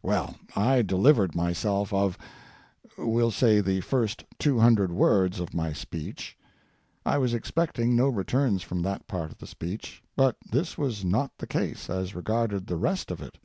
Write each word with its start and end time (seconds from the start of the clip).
Well, 0.00 0.36
I 0.56 0.80
delivered 0.80 1.34
myself 1.34 1.92
of—we'll 1.92 3.30
say 3.30 3.60
the 3.60 3.82
first 3.82 4.24
two 4.38 4.58
hundred 4.58 4.90
words 4.90 5.38
of 5.38 5.52
my 5.52 5.74
speech. 5.74 6.34
I 7.04 7.18
was 7.18 7.34
expecting 7.34 7.94
no 7.94 8.08
returns 8.08 8.62
from 8.62 8.80
that 8.84 9.06
part 9.06 9.32
of 9.32 9.36
the 9.36 9.46
speech, 9.46 10.02
but 10.16 10.36
this 10.50 10.78
was 10.78 11.04
not 11.04 11.32
the 11.36 11.46
case 11.46 11.90
as 11.90 12.14
regarded 12.14 12.68
the 12.68 12.76
rest 12.78 13.10
of 13.10 13.20
it. 13.20 13.36